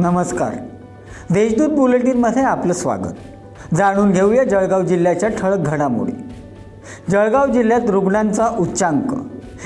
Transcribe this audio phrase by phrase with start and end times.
[0.00, 0.54] नमस्कार.
[1.30, 3.74] देशदूत बुलेटिनमध्ये आपलं स्वागत.
[3.74, 6.12] जाणून घेऊया जळगाव जिल्ह्याच्या ठळक घडामोडी.
[7.10, 9.14] जळगाव जिल्ह्यात रुग्णांचा उच्चांक.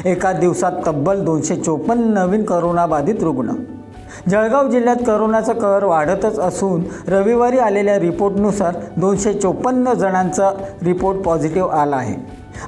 [0.07, 3.51] एका दिवसात तब्बल दोनशे चोपन्न नवीन करोनाबाधित रुग्ण.
[4.29, 10.51] जळगाव जिल्ह्यात करोनाचा कहर वाढतच असून रविवारी आलेल्या रिपोर्टनुसार दोनशे चोपन्न जणांचा
[10.83, 12.15] रिपोर्ट पॉझिटिव्ह आला आहे.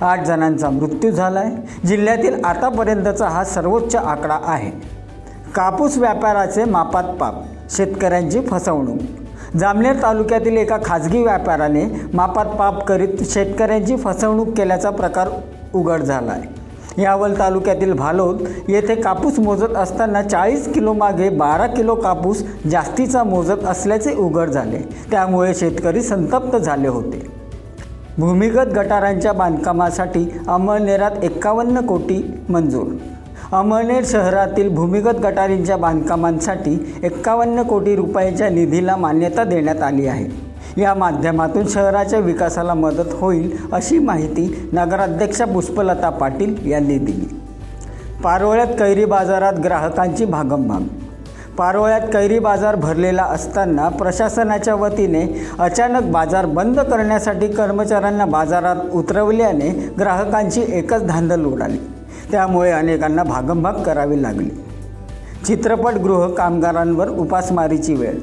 [0.01, 5.06] आठ जणांचा मृत्यू झाला आहे जिल्ह्यातील आतापर्यंतचा हा सर्वोच्च आकडा आहे.
[5.57, 7.35] कापूस व्यापाराचे मापात पाप
[7.71, 8.97] शेतकऱ्यांची फसवणूक.
[9.57, 11.85] जामनेर तालुक्यातील एका खाजगी व्यापाराने
[12.15, 15.29] मापात पाप करीत शेतकऱ्यांची फसवणूक केल्याचा प्रकार
[15.75, 21.95] उघड झाला आहे यावल तालुक्यातील भालोद येथे कापूस मोजत असताना चाळीस किलो मागे बारा किलो
[21.95, 24.79] कापूस जास्तीचा मोजत असल्याचे उघड झाले.
[25.11, 27.27] त्यामुळे शेतकरी संतप्त झाले होते.
[28.19, 32.97] भूमिगत गटारांच्या बांधकामासाठी अमळनेरात एक्कावन्न कोटी मंजूर
[33.53, 40.27] अमळनेर शहरातील भूमिगत गटारींच्या बांधकामांसाठी एक्कावन्न कोटी रुपयाच्या निधीला मान्यता देण्यात आली आहे.
[40.81, 47.27] या माध्यमातून शहराच्या विकासाला मदत होईल अशी माहिती नगराध्यक्षा पुष्पलता पाटील यांनी दिली.
[48.25, 50.83] पारोळ्यात कैरी बाजारात ग्राहकांची भागमभाग.
[51.59, 60.65] पारोळ्यात कैरी बाजार भरलेला असताना प्रशासनाच्या वतीने अचानक बाजार बंद करण्यासाठी कर्मचाऱ्यांना बाजारात उतरवल्याने ग्राहकांची
[60.69, 61.79] एकच धांदल उडाली.
[62.33, 64.51] त्यामुळे अनेकांना भागमभाग करावी लागली.
[65.47, 68.15] चित्रपटगृह कामगारांवर उपासमारीची वेळ.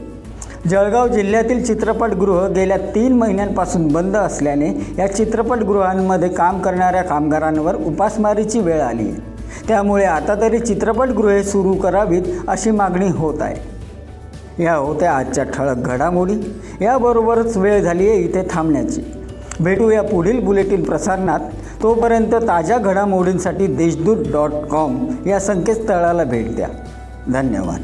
[0.69, 8.81] जळगाव जिल्ह्यातील चित्रपटगृह गेल्या तीन महिन्यांपासून बंद असल्याने या चित्रपटगृहांमध्ये काम करणाऱ्या कामगारांवर उपासमारीची वेळ
[8.81, 9.03] आली.
[9.03, 9.33] आहे
[9.67, 13.73] त्यामुळे आता तरी चित्रपटगृहे सुरू करावीत अशी मागणी होत आहे.
[14.63, 16.33] या होत्या आजच्या ठळक घडामोडी.
[16.81, 19.01] याबरोबरच वेळ झाली आहे इथे थांबण्याची.
[19.59, 21.39] भेटूया पुढील बुलेटिन प्रसारणात.
[21.83, 26.67] तोपर्यंत ताज्या घडामोडींसाठी देशदूत डॉट कॉम या संकेतस्थळाला भेट द्या.
[27.33, 27.81] धन्यवाद.